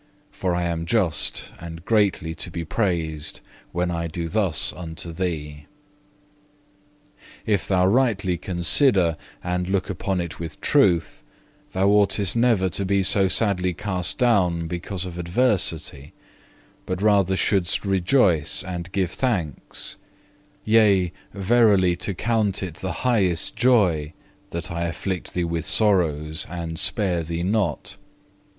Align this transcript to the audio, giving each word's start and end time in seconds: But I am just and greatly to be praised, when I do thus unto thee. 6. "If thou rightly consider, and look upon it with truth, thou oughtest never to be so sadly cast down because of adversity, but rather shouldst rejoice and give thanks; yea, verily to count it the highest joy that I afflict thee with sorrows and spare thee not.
But 0.41 0.53
I 0.55 0.63
am 0.63 0.87
just 0.87 1.51
and 1.59 1.85
greatly 1.85 2.33
to 2.33 2.49
be 2.49 2.65
praised, 2.65 3.39
when 3.71 3.91
I 3.91 4.07
do 4.07 4.27
thus 4.29 4.73
unto 4.73 5.11
thee. 5.11 5.67
6. 7.17 7.25
"If 7.45 7.67
thou 7.67 7.85
rightly 7.85 8.35
consider, 8.35 9.15
and 9.43 9.67
look 9.67 9.91
upon 9.91 10.19
it 10.19 10.39
with 10.39 10.59
truth, 10.59 11.21
thou 11.73 11.87
oughtest 11.89 12.35
never 12.35 12.67
to 12.67 12.83
be 12.83 13.03
so 13.03 13.27
sadly 13.27 13.75
cast 13.75 14.17
down 14.17 14.65
because 14.65 15.05
of 15.05 15.19
adversity, 15.19 16.13
but 16.87 16.99
rather 16.99 17.35
shouldst 17.37 17.85
rejoice 17.85 18.63
and 18.63 18.91
give 18.91 19.11
thanks; 19.11 19.97
yea, 20.65 21.11
verily 21.31 21.95
to 21.97 22.15
count 22.15 22.63
it 22.63 22.77
the 22.77 22.91
highest 23.05 23.55
joy 23.55 24.13
that 24.49 24.71
I 24.71 24.85
afflict 24.85 25.35
thee 25.35 25.43
with 25.43 25.63
sorrows 25.65 26.47
and 26.49 26.79
spare 26.79 27.21
thee 27.21 27.43
not. 27.43 27.97